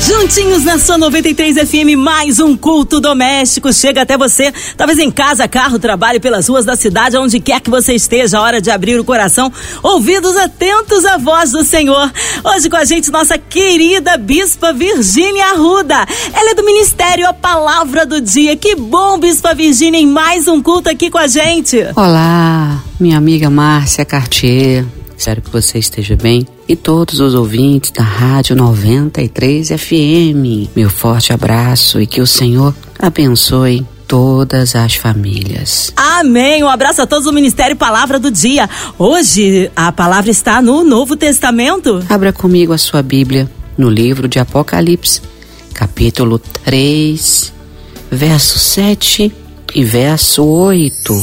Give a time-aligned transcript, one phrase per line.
[0.00, 4.52] Juntinhos na sua 93 FM, mais um culto doméstico chega até você.
[4.76, 8.60] Talvez em casa, carro, trabalho, pelas ruas da cidade, onde quer que você esteja, hora
[8.60, 9.50] de abrir o coração,
[9.82, 12.12] ouvidos atentos à voz do Senhor.
[12.44, 16.06] Hoje com a gente, nossa querida Bispa Virgínia Arruda.
[16.32, 18.56] Ela é do Ministério A Palavra do Dia.
[18.56, 21.78] Que bom, Bispa Virgínia, em mais um culto aqui com a gente.
[21.96, 24.84] Olá, minha amiga Márcia Cartier.
[25.16, 26.46] Espero que você esteja bem.
[26.68, 30.70] E todos os ouvintes da Rádio 93 FM.
[30.74, 35.92] Meu forte abraço e que o Senhor abençoe todas as famílias.
[35.96, 36.62] Amém.
[36.62, 38.68] Um abraço a todos do Ministério Palavra do Dia.
[38.98, 42.04] Hoje a palavra está no Novo Testamento.
[42.08, 45.20] Abra comigo a sua Bíblia no livro de Apocalipse,
[45.74, 47.52] capítulo 3,
[48.10, 49.32] verso 7
[49.74, 51.22] e verso 8.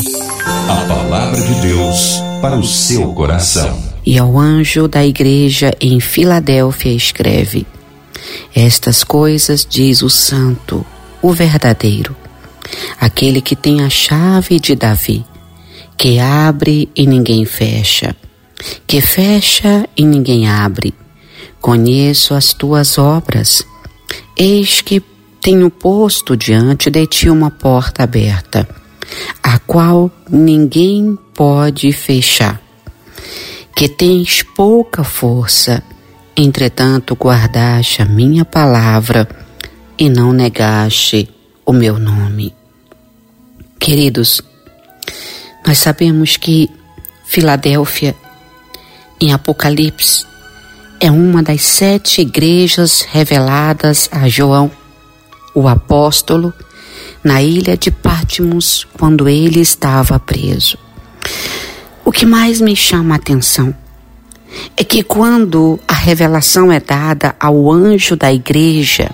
[0.67, 3.81] A palavra de Deus para o seu coração.
[4.05, 7.66] E ao anjo da igreja em Filadélfia escreve:
[8.53, 10.86] Estas coisas diz o Santo,
[11.21, 12.14] o verdadeiro,
[12.99, 15.25] aquele que tem a chave de Davi,
[15.97, 18.14] que abre e ninguém fecha,
[18.86, 20.94] que fecha e ninguém abre.
[21.61, 23.66] Conheço as tuas obras.
[24.38, 25.02] Eis que
[25.39, 28.67] tenho posto diante de ti uma porta aberta,
[29.41, 32.62] a qual ninguém pode fechar.
[33.76, 35.84] Que tens pouca força,
[36.36, 39.28] entretanto guardaste a minha palavra
[39.98, 41.30] e não negaste
[41.66, 42.54] o meu nome.
[43.80, 44.42] Queridos,
[45.66, 46.70] nós sabemos que
[47.26, 48.16] Filadélfia,
[49.20, 50.26] em Apocalipse,
[51.00, 54.72] é uma das sete igrejas reveladas a João
[55.54, 56.54] o apóstolo
[57.23, 60.78] na ilha de Pátimos quando ele estava preso.
[62.05, 63.73] O que mais me chama a atenção
[64.75, 69.09] é que quando a revelação é dada ao anjo da igreja,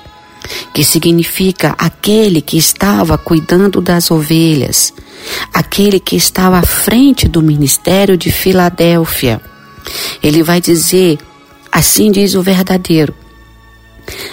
[0.73, 4.93] que significa aquele que estava cuidando das ovelhas,
[5.53, 9.41] aquele que estava à frente do ministério de Filadélfia,
[10.21, 11.19] ele vai dizer:
[11.71, 13.13] assim diz o verdadeiro,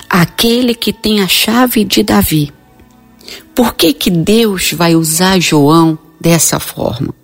[0.08, 2.52] aquele que tem a chave de Davi.
[3.54, 7.14] Por que que Deus vai usar João dessa forma?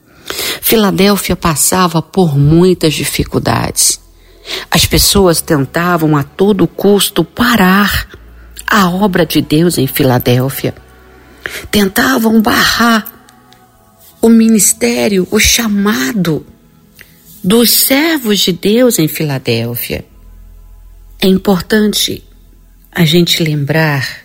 [0.61, 4.01] Filadélfia passava por muitas dificuldades.
[4.71, 8.09] As pessoas tentavam a todo custo parar
[8.67, 10.75] a obra de Deus em Filadélfia.
[11.71, 13.07] Tentavam barrar
[14.21, 16.47] o ministério, o chamado
[17.43, 20.05] dos servos de Deus em Filadélfia.
[21.21, 22.25] É importante
[22.91, 24.23] a gente lembrar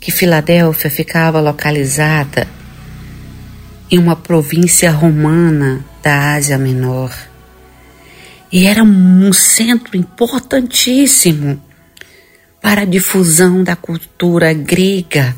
[0.00, 2.48] que Filadélfia ficava localizada
[3.90, 7.12] em uma província romana da Ásia Menor
[8.54, 11.60] e era um centro importantíssimo
[12.62, 15.36] para a difusão da cultura grega.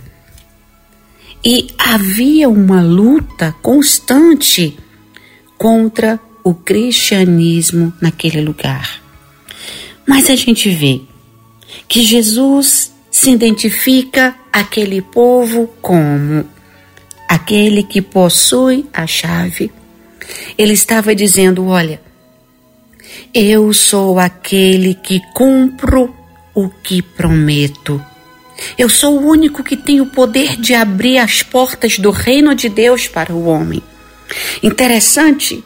[1.43, 4.77] E havia uma luta constante
[5.57, 9.03] contra o cristianismo naquele lugar.
[10.07, 11.01] Mas a gente vê
[11.89, 16.47] que Jesus se identifica aquele povo como
[17.29, 19.71] aquele que possui a chave.
[20.57, 22.01] Ele estava dizendo: Olha,
[23.33, 26.15] eu sou aquele que cumpro
[26.55, 28.03] o que prometo.
[28.79, 32.69] Eu sou o único que tem o poder de abrir as portas do reino de
[32.69, 33.83] Deus para o homem.
[34.63, 35.63] Interessante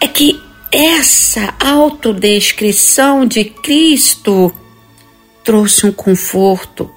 [0.00, 0.40] é que
[0.72, 4.52] essa autodescrição de Cristo
[5.44, 6.90] trouxe um conforto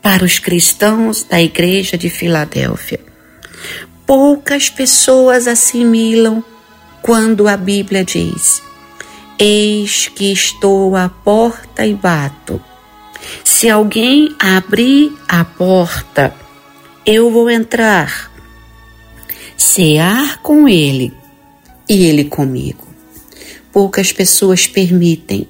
[0.00, 3.11] para os cristãos da igreja de Filadélfia.
[4.06, 6.44] Poucas pessoas assimilam
[7.00, 8.62] quando a Bíblia diz:
[9.38, 12.60] Eis que estou à porta e bato.
[13.44, 16.34] Se alguém abrir a porta,
[17.06, 18.30] eu vou entrar,
[19.56, 21.12] cear com ele
[21.88, 22.86] e ele comigo.
[23.72, 25.48] Poucas pessoas permitem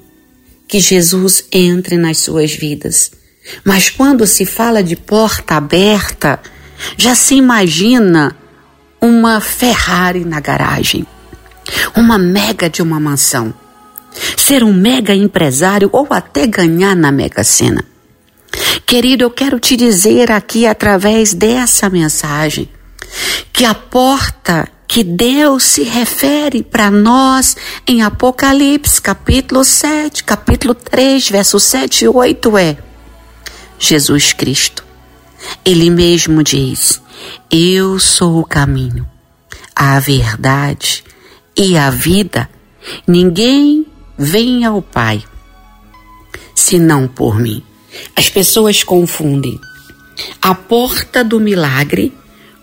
[0.69, 3.11] que Jesus entre nas suas vidas.
[3.65, 6.41] Mas quando se fala de porta aberta,
[6.97, 8.37] já se imagina
[9.03, 11.05] uma Ferrari na garagem,
[11.97, 13.53] uma mega de uma mansão,
[14.37, 17.85] ser um mega empresário ou até ganhar na Mega Sena.
[18.87, 22.69] Querido, eu quero te dizer aqui através dessa mensagem
[23.53, 27.57] que a porta que Deus se refere para nós
[27.89, 32.77] em Apocalipse, capítulo 7, capítulo 3, verso 7 e 8 é
[33.79, 34.82] Jesus Cristo.
[35.65, 37.01] Ele mesmo diz:
[37.51, 39.09] Eu sou o caminho,
[39.75, 41.05] a verdade
[41.57, 42.49] e a vida.
[43.07, 43.87] Ninguém
[44.19, 45.23] vem ao Pai
[46.55, 47.63] senão por mim.
[48.17, 49.59] As pessoas confundem
[50.41, 52.13] a porta do milagre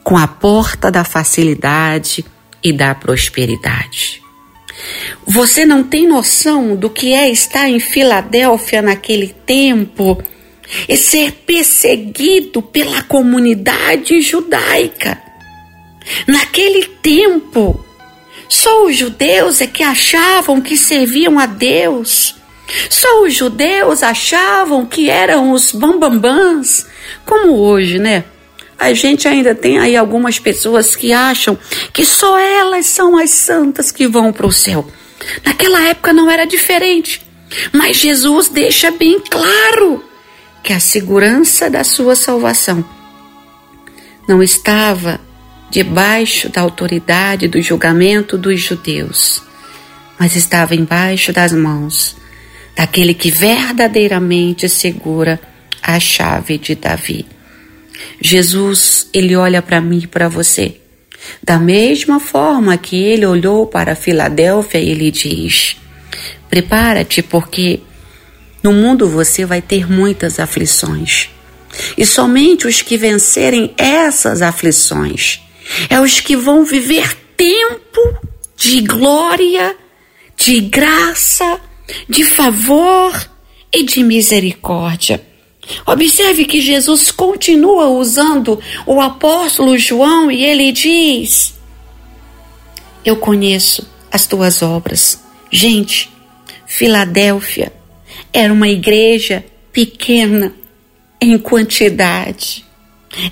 [0.03, 2.25] com a porta da facilidade
[2.63, 4.21] e da prosperidade.
[5.25, 10.23] Você não tem noção do que é estar em Filadélfia naquele tempo
[10.87, 15.21] e ser perseguido pela comunidade judaica.
[16.27, 17.83] Naquele tempo,
[18.47, 22.35] só os judeus é que achavam que serviam a Deus.
[22.89, 26.85] Só os judeus achavam que eram os bambambãs,
[27.25, 28.23] como hoje, né?
[28.77, 31.57] A gente ainda tem aí algumas pessoas que acham
[31.91, 34.87] que só elas são as santas que vão para o céu.
[35.43, 37.21] Naquela época não era diferente,
[37.73, 40.08] mas Jesus deixa bem claro
[40.63, 42.83] que a segurança da sua salvação
[44.27, 45.19] não estava
[45.69, 49.41] debaixo da autoridade do julgamento dos judeus,
[50.19, 52.15] mas estava embaixo das mãos
[52.75, 55.39] daquele que verdadeiramente segura
[55.81, 57.25] a chave de Davi.
[58.21, 60.77] Jesus, ele olha para mim e para você.
[61.43, 65.75] Da mesma forma que ele olhou para Filadélfia, ele diz:
[66.49, 67.81] Prepara-te, porque
[68.61, 71.29] no mundo você vai ter muitas aflições.
[71.97, 75.39] E somente os que vencerem essas aflições
[75.89, 78.17] é os que vão viver tempo
[78.57, 79.75] de glória,
[80.35, 81.59] de graça,
[82.07, 83.29] de favor
[83.73, 85.23] e de misericórdia.
[85.85, 91.53] Observe que Jesus continua usando o apóstolo João e ele diz:
[93.05, 95.23] Eu conheço as tuas obras.
[95.51, 96.09] Gente,
[96.65, 97.78] Filadélfia
[98.33, 100.53] era uma igreja pequena
[101.21, 102.65] em quantidade.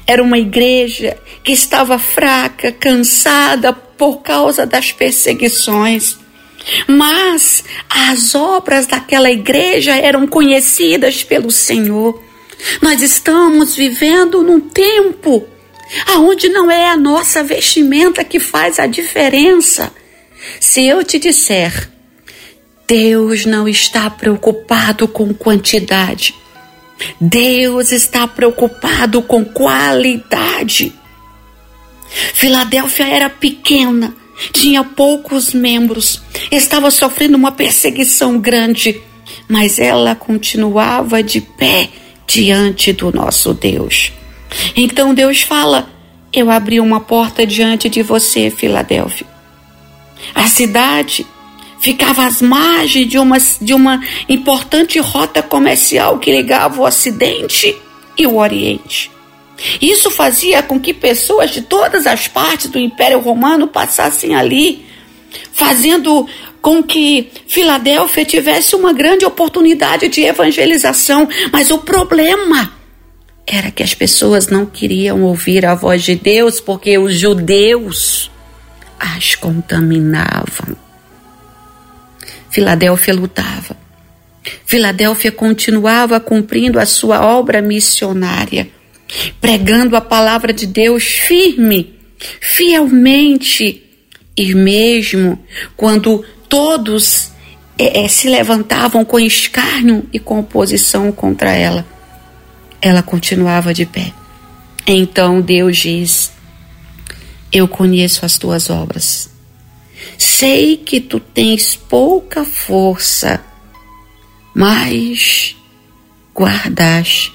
[0.05, 6.17] Era uma igreja que estava fraca, cansada por causa das perseguições.
[6.87, 12.21] Mas as obras daquela igreja eram conhecidas pelo Senhor.
[12.81, 15.47] Nós estamos vivendo num tempo
[16.05, 19.91] aonde não é a nossa vestimenta que faz a diferença.
[20.59, 21.89] Se eu te disser,
[22.87, 26.33] Deus não está preocupado com quantidade.
[27.19, 30.93] Deus está preocupado com qualidade.
[32.33, 34.15] Filadélfia era pequena,
[34.53, 39.01] tinha poucos membros, estava sofrendo uma perseguição grande,
[39.49, 41.89] mas ela continuava de pé
[42.25, 44.13] diante do nosso Deus.
[44.77, 45.89] Então Deus fala:
[46.31, 49.27] Eu abri uma porta diante de você, Filadélfia.
[50.33, 51.27] A cidade
[51.79, 57.75] ficava às margens de uma, de uma importante rota comercial que ligava o Ocidente
[58.17, 59.11] e o Oriente.
[59.81, 64.85] Isso fazia com que pessoas de todas as partes do Império Romano passassem ali,
[65.51, 66.27] fazendo
[66.61, 72.73] com que Filadélfia tivesse uma grande oportunidade de evangelização, mas o problema
[73.45, 78.29] era que as pessoas não queriam ouvir a voz de Deus porque os judeus
[78.99, 80.86] as contaminavam.
[82.57, 83.77] Filadélfia lutava.
[84.65, 88.67] Filadélfia continuava cumprindo a sua obra missionária,
[89.39, 91.93] pregando a palavra de Deus firme,
[92.41, 93.83] fielmente,
[94.35, 95.37] e mesmo
[95.75, 97.31] quando todos
[97.77, 101.85] é, é, se levantavam com escárnio e com oposição contra ela,
[102.81, 104.11] ela continuava de pé.
[104.87, 106.31] Então Deus diz:
[107.51, 109.36] Eu conheço as tuas obras.
[110.17, 113.43] Sei que tu tens pouca força,
[114.53, 115.55] mas
[116.35, 117.33] guardaste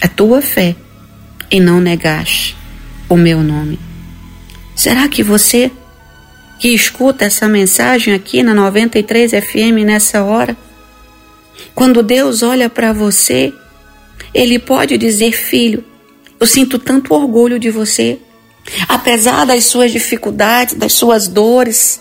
[0.00, 0.74] a tua fé
[1.50, 2.56] e não negaste
[3.08, 3.78] o meu nome.
[4.74, 5.70] Será que você
[6.58, 10.56] que escuta essa mensagem aqui na 93 FM nessa hora,
[11.74, 13.52] quando Deus olha para você,
[14.34, 15.84] Ele pode dizer: Filho,
[16.38, 18.18] eu sinto tanto orgulho de você,
[18.88, 22.00] apesar das suas dificuldades, das suas dores,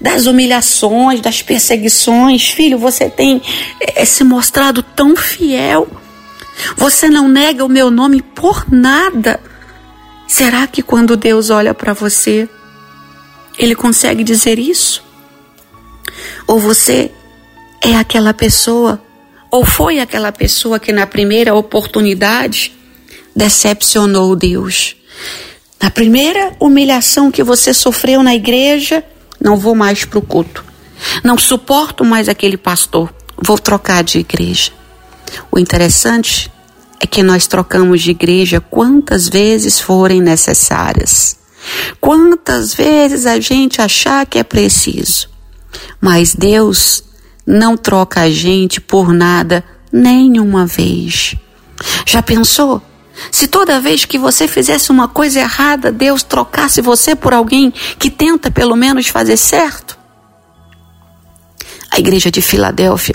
[0.00, 3.42] das humilhações, das perseguições, filho, você tem
[3.80, 5.88] é, se mostrado tão fiel.
[6.76, 9.40] Você não nega o meu nome por nada.
[10.26, 12.48] Será que quando Deus olha para você,
[13.58, 15.02] ele consegue dizer isso?
[16.46, 17.10] Ou você
[17.82, 19.02] é aquela pessoa,
[19.50, 22.72] ou foi aquela pessoa que na primeira oportunidade
[23.34, 24.96] decepcionou Deus?
[25.82, 29.04] Na primeira humilhação que você sofreu na igreja,
[29.40, 30.64] não vou mais para o culto.
[31.24, 33.12] Não suporto mais aquele pastor.
[33.36, 34.70] Vou trocar de igreja.
[35.50, 36.52] O interessante
[37.00, 41.36] é que nós trocamos de igreja quantas vezes forem necessárias.
[42.00, 45.28] Quantas vezes a gente achar que é preciso.
[46.00, 47.02] Mas Deus
[47.44, 51.34] não troca a gente por nada nenhuma vez.
[52.06, 52.80] Já pensou?
[53.30, 58.10] Se toda vez que você fizesse uma coisa errada, Deus trocasse você por alguém que
[58.10, 59.98] tenta pelo menos fazer certo?
[61.90, 63.14] A igreja de Filadélfia,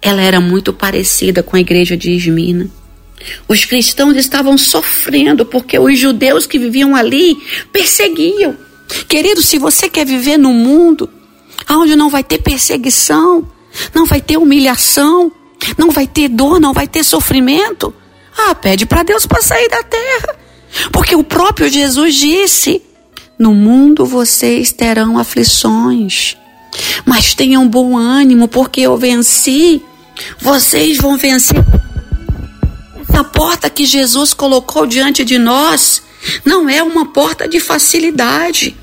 [0.00, 2.70] ela era muito parecida com a igreja de Esmina.
[3.48, 7.36] Os cristãos estavam sofrendo porque os judeus que viviam ali
[7.72, 8.56] perseguiam.
[9.08, 11.10] Querido, se você quer viver num mundo
[11.68, 13.50] onde não vai ter perseguição,
[13.92, 15.32] não vai ter humilhação,
[15.76, 17.92] não vai ter dor, não vai ter sofrimento,
[18.36, 20.36] ah, pede para Deus para sair da terra.
[20.92, 22.82] Porque o próprio Jesus disse:
[23.38, 26.36] No mundo vocês terão aflições,
[27.04, 29.82] mas tenham bom ânimo, porque eu venci.
[30.40, 31.62] Vocês vão vencer.
[33.08, 36.02] Essa porta que Jesus colocou diante de nós
[36.44, 38.76] não é uma porta de facilidade,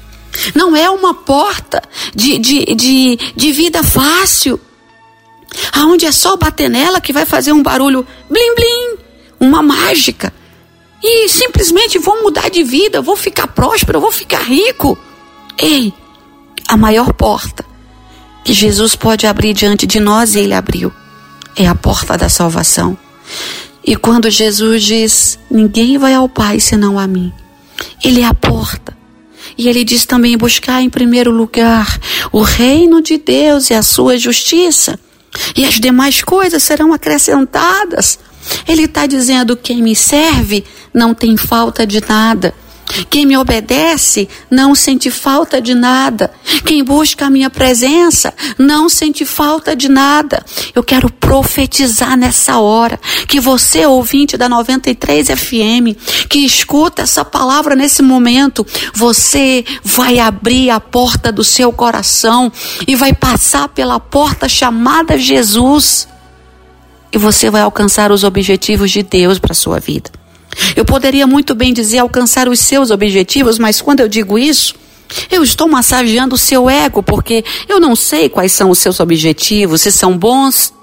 [0.56, 1.82] não é uma porta
[2.16, 4.60] de, de, de, de vida fácil,
[5.72, 9.03] aonde é só bater nela que vai fazer um barulho blim blim,
[9.46, 10.34] uma mágica.
[11.02, 14.98] E simplesmente vou mudar de vida, vou ficar próspero, vou ficar rico.
[15.58, 15.94] Ei,
[16.68, 17.66] a maior porta
[18.44, 20.92] que Jesus pode abrir diante de nós, e ele abriu,
[21.56, 22.98] é a porta da salvação.
[23.86, 27.32] E quando Jesus diz: Ninguém vai ao Pai senão a mim,
[28.04, 28.96] Ele é a porta.
[29.58, 32.00] E ele diz também: buscar em primeiro lugar
[32.32, 35.00] o reino de Deus e a sua justiça,
[35.56, 38.20] e as demais coisas serão acrescentadas.
[38.68, 42.54] Ele está dizendo: quem me serve não tem falta de nada.
[43.10, 46.32] Quem me obedece não sente falta de nada.
[46.66, 50.44] Quem busca a minha presença não sente falta de nada.
[50.76, 55.98] Eu quero profetizar nessa hora que você, ouvinte da 93 FM,
[56.30, 62.52] que escuta essa palavra nesse momento, você vai abrir a porta do seu coração
[62.88, 66.08] e vai passar pela porta chamada Jesus.
[67.14, 70.10] E você vai alcançar os objetivos de Deus para sua vida.
[70.76, 74.76] Eu poderia muito bem dizer alcançar os seus objetivos, mas quando eu digo isso,
[75.30, 79.82] eu estou massageando o seu ego, porque eu não sei quais são os seus objetivos,
[79.82, 80.74] se são bons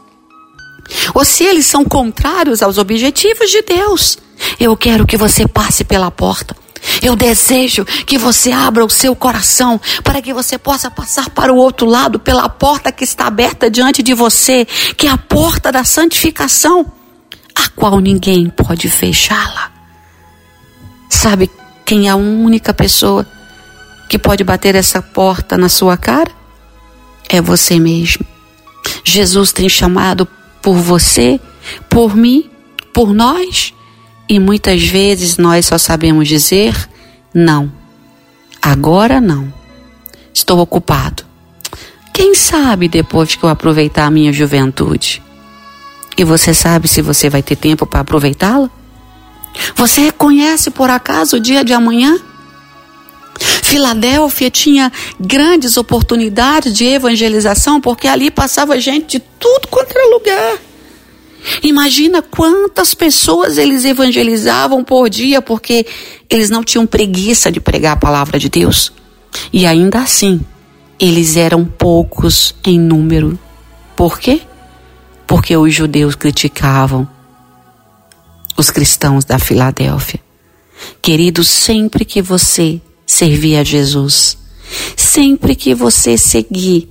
[1.14, 4.18] ou se eles são contrários aos objetivos de Deus.
[4.58, 6.56] Eu quero que você passe pela porta.
[7.02, 11.56] Eu desejo que você abra o seu coração para que você possa passar para o
[11.56, 14.64] outro lado pela porta que está aberta diante de você,
[14.96, 16.90] que é a porta da santificação
[17.54, 19.70] a qual ninguém pode fechá-la.
[21.08, 21.50] Sabe
[21.84, 23.26] quem é a única pessoa
[24.08, 26.30] que pode bater essa porta na sua cara?
[27.28, 28.24] É você mesmo.
[29.04, 30.26] Jesus tem chamado
[30.62, 31.40] por você,
[31.88, 32.50] por mim,
[32.92, 33.74] por nós,
[34.30, 36.72] e muitas vezes nós só sabemos dizer
[37.34, 37.70] não.
[38.62, 39.52] Agora não.
[40.32, 41.24] Estou ocupado.
[42.12, 45.20] Quem sabe depois que eu aproveitar a minha juventude?
[46.16, 48.70] E você sabe se você vai ter tempo para aproveitá-la?
[49.74, 52.16] Você reconhece por acaso o dia de amanhã?
[53.36, 60.69] Filadélfia tinha grandes oportunidades de evangelização porque ali passava gente de tudo quanto era lugar.
[61.62, 65.86] Imagina quantas pessoas eles evangelizavam por dia porque
[66.28, 68.92] eles não tinham preguiça de pregar a palavra de Deus.
[69.52, 70.40] E ainda assim,
[70.98, 73.38] eles eram poucos em número.
[73.94, 74.42] Por quê?
[75.30, 77.08] porque os judeus criticavam
[78.56, 80.18] os cristãos da Filadélfia.
[81.00, 84.36] Querido, sempre que você servir a Jesus,
[84.96, 86.90] sempre que você seguir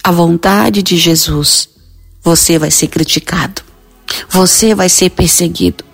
[0.00, 1.68] a vontade de Jesus,
[2.22, 3.62] você vai ser criticado,
[4.28, 5.84] você vai ser perseguido.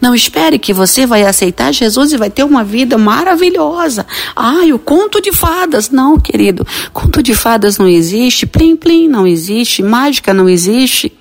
[0.00, 4.06] Não espere que você vai aceitar Jesus e vai ter uma vida maravilhosa.
[4.34, 5.90] Ai, o conto de fadas.
[5.90, 6.66] Não, querido.
[6.92, 8.46] Conto de fadas não existe.
[8.46, 9.82] Plim, plim não existe.
[9.82, 11.12] Mágica não existe.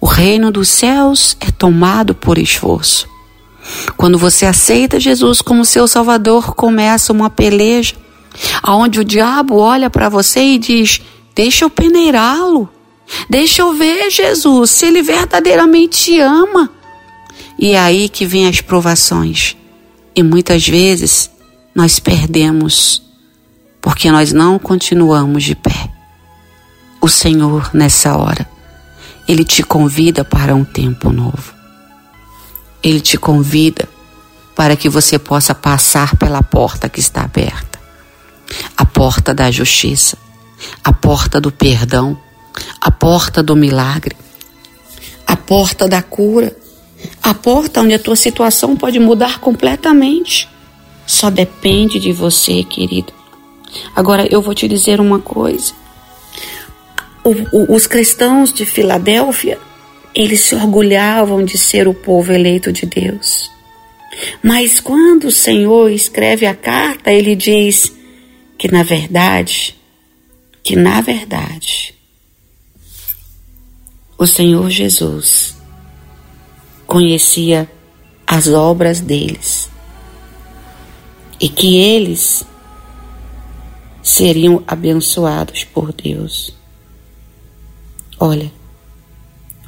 [0.00, 3.08] O reino dos céus é tomado por esforço.
[3.96, 7.94] Quando você aceita Jesus como seu Salvador, começa uma peleja,
[8.62, 11.00] aonde o diabo olha para você e diz:
[11.34, 12.68] Deixa eu peneirá-lo,
[13.28, 16.70] deixa eu ver Jesus, se ele verdadeiramente te ama.
[17.58, 19.56] E é aí que vem as provações.
[20.14, 21.30] E muitas vezes
[21.74, 23.02] nós perdemos,
[23.80, 25.90] porque nós não continuamos de pé.
[27.00, 28.48] O Senhor, nessa hora,
[29.26, 31.54] ele te convida para um tempo novo.
[32.82, 33.88] Ele te convida
[34.56, 37.78] para que você possa passar pela porta que está aberta
[38.76, 40.16] a porta da justiça,
[40.82, 42.18] a porta do perdão,
[42.80, 44.16] a porta do milagre,
[45.26, 46.54] a porta da cura,
[47.22, 50.48] A porta onde a tua situação pode mudar completamente.
[51.06, 53.12] Só depende de você, querido.
[53.94, 55.72] Agora eu vou te dizer uma coisa.
[57.22, 59.58] O, o, os cristãos de Filadélfia,
[60.14, 63.50] eles se orgulhavam de ser o povo eleito de Deus.
[64.42, 67.92] Mas quando o Senhor escreve a carta, ele diz
[68.56, 69.76] que na verdade,
[70.62, 71.94] que na verdade,
[74.18, 75.56] o Senhor Jesus
[76.88, 77.70] conhecia
[78.26, 79.70] as obras deles
[81.40, 82.44] e que eles
[84.02, 86.52] seriam abençoados por Deus.
[88.18, 88.50] Olha,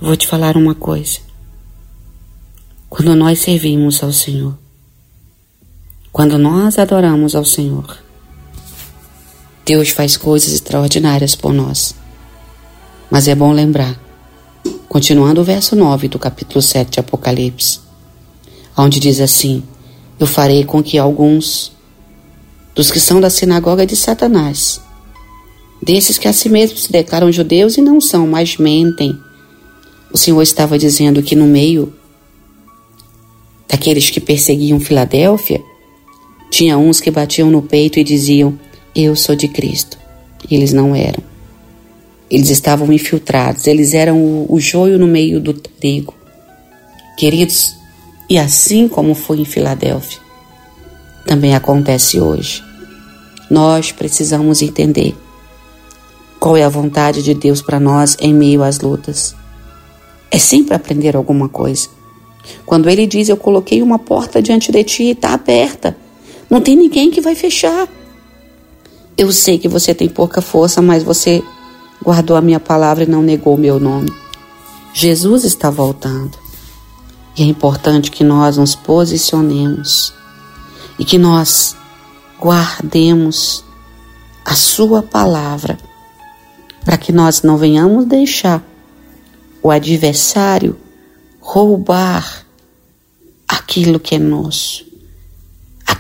[0.01, 1.21] vou te falar uma coisa.
[2.89, 4.59] Quando nós servimos ao Senhor,
[6.11, 7.97] quando nós adoramos ao Senhor,
[9.65, 11.95] Deus faz coisas extraordinárias por nós.
[13.09, 13.97] Mas é bom lembrar,
[14.91, 17.79] continuando o verso 9 do capítulo 7 de Apocalipse,
[18.77, 19.63] onde diz assim:
[20.19, 21.71] Eu farei com que alguns
[22.75, 24.81] dos que são da sinagoga de Satanás,
[25.81, 29.17] desses que a si mesmos se declaram judeus e não são, mas mentem.
[30.13, 31.95] O Senhor estava dizendo que no meio
[33.69, 35.63] daqueles que perseguiam Filadélfia,
[36.51, 38.59] tinha uns que batiam no peito e diziam:
[38.93, 39.97] Eu sou de Cristo.
[40.51, 41.30] E eles não eram.
[42.31, 46.15] Eles estavam infiltrados, eles eram o, o joio no meio do trigo.
[47.17, 47.75] Queridos,
[48.29, 50.21] e assim como foi em Filadélfia,
[51.27, 52.63] também acontece hoje.
[53.51, 55.17] Nós precisamos entender
[56.39, 59.35] qual é a vontade de Deus para nós em meio às lutas.
[60.31, 61.89] É sempre aprender alguma coisa.
[62.65, 65.97] Quando ele diz: Eu coloquei uma porta diante de ti e está aberta,
[66.49, 67.89] não tem ninguém que vai fechar.
[69.19, 71.43] Eu sei que você tem pouca força, mas você
[72.03, 74.13] guardou a minha palavra e não negou o meu nome.
[74.93, 76.39] Jesus está voltando.
[77.37, 80.13] E é importante que nós nos posicionemos
[80.99, 81.77] e que nós
[82.39, 83.65] guardemos
[84.45, 85.79] a Sua palavra
[86.85, 88.63] para que nós não venhamos deixar
[89.63, 90.77] o adversário
[91.41, 92.45] roubar
[93.47, 94.91] aquilo que é nosso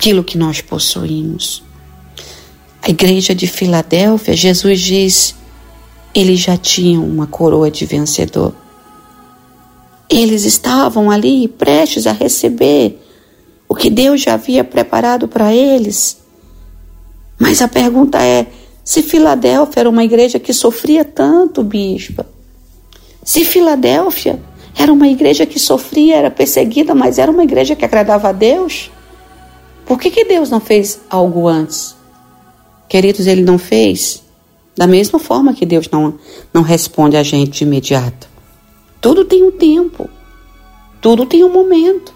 [0.01, 1.62] aquilo que nós possuímos.
[2.81, 5.35] A igreja de Filadélfia, Jesus diz,
[6.14, 8.53] eles já tinham uma coroa de vencedor.
[10.09, 13.01] Eles estavam ali prestes a receber
[13.68, 16.18] o que Deus já havia preparado para eles.
[17.38, 18.46] Mas a pergunta é:
[18.85, 22.27] se Filadélfia era uma igreja que sofria tanto, bispa,
[23.23, 24.40] se Filadélfia
[24.77, 28.90] era uma igreja que sofria, era perseguida, mas era uma igreja que agradava a Deus,
[29.87, 31.94] por que, que Deus não fez algo antes?
[32.88, 34.23] Queridos, Ele não fez
[34.76, 36.14] da mesma forma que Deus não,
[36.52, 38.28] não responde a gente de imediato.
[39.00, 40.09] Tudo tem um tempo,
[41.00, 42.14] tudo tem um momento.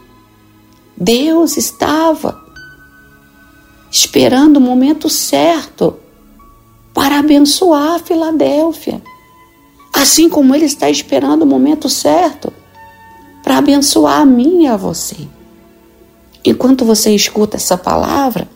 [0.97, 2.41] Deus estava
[3.91, 5.97] esperando o momento certo
[6.93, 9.03] para abençoar a Filadélfia.
[9.93, 12.53] Assim como Ele está esperando o momento certo
[13.43, 15.29] para abençoar a mim e a você.
[16.45, 18.49] Enquanto você escuta essa palavra,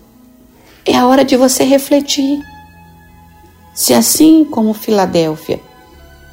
[0.84, 2.40] é a hora de você refletir.
[3.78, 5.60] Se assim como Filadélfia,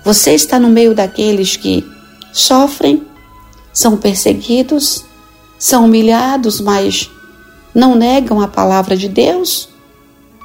[0.03, 1.85] você está no meio daqueles que
[2.33, 3.05] sofrem,
[3.71, 5.05] são perseguidos,
[5.59, 7.07] são humilhados, mas
[7.71, 9.69] não negam a palavra de Deus,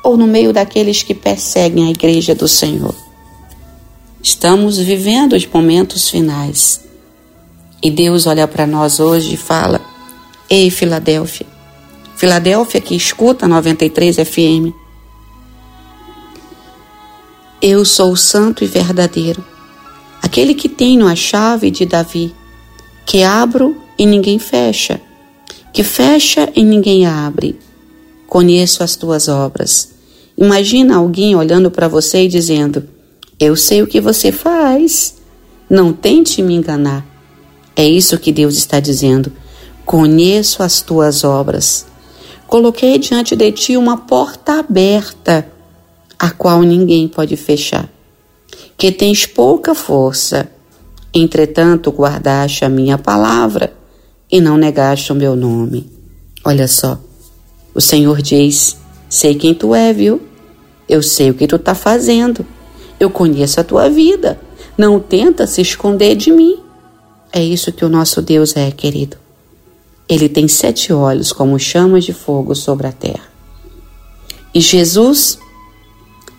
[0.05, 2.95] ou no meio daqueles que perseguem a igreja do Senhor.
[4.23, 6.83] Estamos vivendo os momentos finais.
[7.83, 9.81] E Deus olha para nós hoje e fala:
[10.51, 11.47] Ei, Filadélfia.
[12.15, 14.80] Filadélfia que escuta 93 FM.
[17.63, 19.45] Eu sou o santo e verdadeiro,
[20.23, 22.35] aquele que tenho a chave de Davi,
[23.05, 24.99] que abro e ninguém fecha,
[25.71, 27.59] que fecha e ninguém abre.
[28.27, 29.91] Conheço as tuas obras.
[30.39, 32.89] Imagina alguém olhando para você e dizendo:
[33.39, 35.17] Eu sei o que você faz.
[35.69, 37.05] Não tente me enganar.
[37.77, 39.31] É isso que Deus está dizendo.
[39.85, 41.85] Conheço as tuas obras.
[42.47, 45.47] Coloquei diante de ti uma porta aberta,
[46.21, 47.89] a qual ninguém pode fechar.
[48.77, 50.51] Que tens pouca força,
[51.15, 53.73] entretanto guardaste a minha palavra
[54.31, 55.91] e não negaste o meu nome.
[56.45, 56.99] Olha só,
[57.75, 58.77] o Senhor diz:
[59.09, 60.21] Sei quem tu é, viu?
[60.87, 62.45] Eu sei o que tu está fazendo.
[62.99, 64.39] Eu conheço a tua vida.
[64.77, 66.59] Não tenta se esconder de mim.
[67.33, 69.17] É isso que o nosso Deus é, querido.
[70.09, 73.31] Ele tem sete olhos como chamas de fogo sobre a terra.
[74.53, 75.39] E Jesus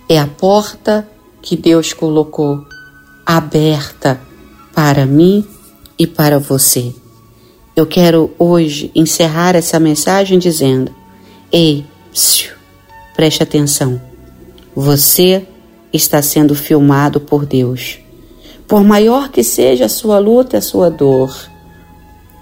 [0.07, 1.07] é a porta
[1.41, 2.65] que Deus colocou
[3.25, 4.19] aberta
[4.73, 5.45] para mim
[5.97, 6.93] e para você.
[7.75, 10.93] Eu quero hoje encerrar essa mensagem dizendo:
[11.51, 12.51] Ei, psiu,
[13.15, 14.01] preste atenção.
[14.75, 15.45] Você
[15.93, 17.99] está sendo filmado por Deus.
[18.67, 21.35] Por maior que seja a sua luta a sua dor,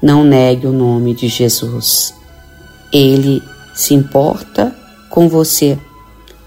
[0.02, 2.14] não negue o nome de Jesus.
[2.94, 3.42] Ele
[3.74, 4.76] se importa
[5.10, 5.78] com você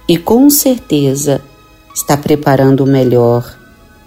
[0.08, 1.42] e com certeza
[1.94, 3.61] está preparando o melhor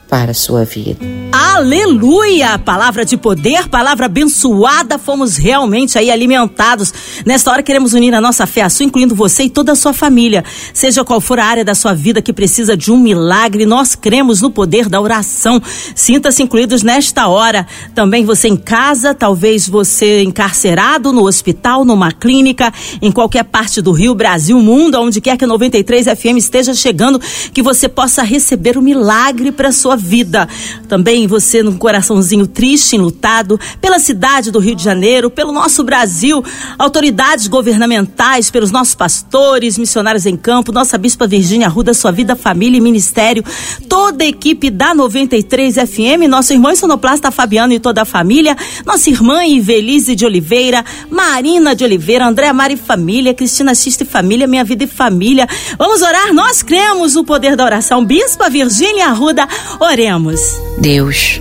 [0.10, 1.00] para a sua vida.
[1.32, 2.60] Aleluia!
[2.60, 6.94] Palavra de poder, palavra abençoada, fomos realmente aí alimentados.
[7.26, 9.94] Nesta hora queremos unir a nossa fé a sua, incluindo você e toda a sua
[9.94, 10.44] família.
[10.74, 14.41] Seja qual for a área da sua vida que precisa de um milagre, nós cremos
[14.41, 15.62] no poder da oração.
[15.96, 17.65] Sinta-se incluídos nesta hora.
[17.94, 23.91] Também você em casa, talvez você encarcerado no hospital, numa clínica, em qualquer parte do
[23.91, 27.20] Rio, Brasil, mundo, onde quer que 93 FM esteja chegando,
[27.54, 30.48] que você possa receber o milagre para sua vida.
[30.88, 36.44] Também você num coraçãozinho triste, enlutado, pela cidade do Rio de Janeiro, pelo nosso Brasil,
[36.78, 42.78] autoridades governamentais, pelos nossos pastores, missionários em campo, nossa Bispa Virgínia Arruda, sua vida, família
[42.78, 43.44] e ministério,
[43.90, 48.56] toda a equipe da 93 FM, nosso irmão sonoplasta Fabiano e toda a família,
[48.86, 54.48] nossa irmã Ivelise de Oliveira, Marina de Oliveira, André Mari Família, Cristina Xista e Família,
[54.48, 55.48] Minha Vida e Família.
[55.78, 56.34] Vamos orar?
[56.34, 58.04] Nós cremos no poder da oração.
[58.04, 59.48] Bispa Virgínia Arruda,
[59.86, 60.41] Oremos.
[60.80, 61.39] Deus,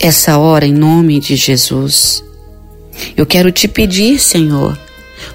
[0.00, 2.24] essa hora em nome de Jesus,
[3.14, 4.78] eu quero te pedir, Senhor,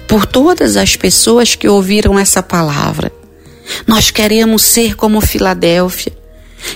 [0.08, 3.12] por todas as pessoas que ouviram essa palavra.
[3.86, 6.12] Nós queremos ser como Filadélfia.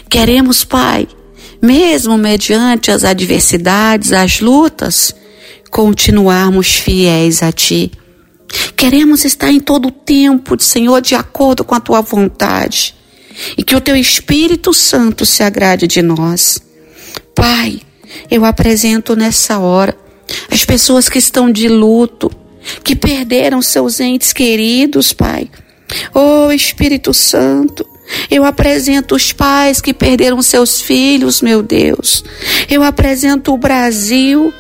[0.09, 1.09] Queremos, Pai,
[1.61, 5.13] mesmo mediante as adversidades, as lutas,
[5.69, 7.91] continuarmos fiéis a Ti.
[8.77, 13.00] Queremos estar em todo o tempo, Senhor, de acordo com a Tua vontade
[13.57, 16.61] e que o teu Espírito Santo se agrade de nós.
[17.35, 17.81] Pai,
[18.31, 19.97] eu apresento nessa hora
[20.51, 22.31] as pessoas que estão de luto,
[22.85, 25.51] que perderam seus entes queridos, Pai.
[26.15, 27.85] Oh Espírito Santo,
[28.31, 32.25] eu apresento os pais que perderam seus filhos, meu Deus.
[32.69, 34.53] Eu apresento o Brasil.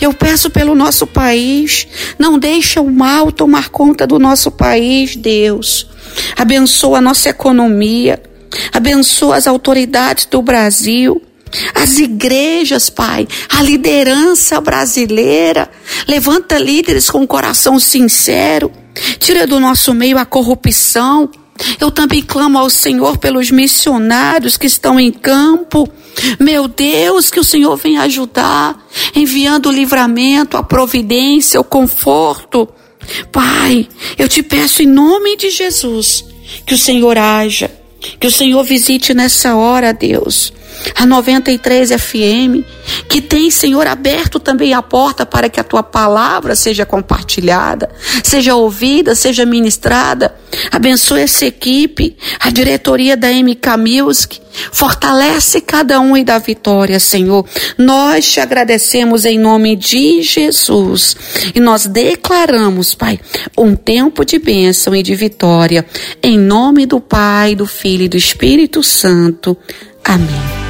[0.00, 5.88] Eu peço pelo nosso país, não deixa o mal tomar conta do nosso país, Deus.
[6.36, 8.22] Abençoa a nossa economia.
[8.72, 11.22] Abençoa as autoridades do Brasil.
[11.74, 15.70] As igrejas, Pai, a liderança brasileira,
[16.08, 18.72] levanta líderes com coração sincero,
[19.18, 21.30] tira do nosso meio a corrupção.
[21.78, 25.86] Eu também clamo ao Senhor pelos missionários que estão em campo.
[26.40, 28.82] Meu Deus, que o Senhor venha ajudar,
[29.14, 32.68] enviando o livramento, a providência, o conforto.
[33.30, 33.88] Pai,
[34.18, 36.24] eu te peço em nome de Jesus
[36.66, 37.70] que o Senhor haja,
[38.18, 40.52] que o Senhor visite nessa hora, Deus
[40.94, 42.64] a 93 FM,
[43.08, 47.90] que tem, Senhor, aberto também a porta para que a tua palavra seja compartilhada,
[48.22, 50.34] seja ouvida, seja ministrada.
[50.70, 54.40] Abençoe essa equipe, a diretoria da MK Music.
[54.70, 57.46] Fortalece cada um e dá vitória, Senhor.
[57.78, 61.16] Nós te agradecemos em nome de Jesus
[61.54, 63.18] e nós declaramos, Pai,
[63.56, 65.86] um tempo de bênção e de vitória
[66.22, 69.56] em nome do Pai, do Filho e do Espírito Santo.
[70.04, 70.61] Amém.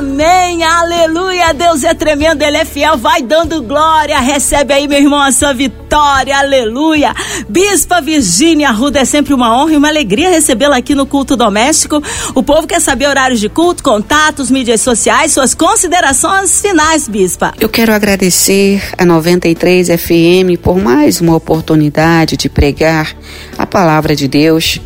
[0.00, 1.52] Amém, aleluia.
[1.52, 2.96] Deus é tremendo, Ele é fiel.
[2.96, 4.18] Vai dando glória.
[4.18, 7.12] Recebe aí, meu irmão, a sua vitória, aleluia.
[7.46, 12.02] Bispa Virgínia Arruda, é sempre uma honra e uma alegria recebê-la aqui no culto doméstico.
[12.34, 17.52] O povo quer saber horários de culto, contatos, mídias sociais, suas considerações finais, Bispa.
[17.60, 23.14] Eu quero agradecer a 93 FM por mais uma oportunidade de pregar
[23.58, 24.80] a palavra de Deus.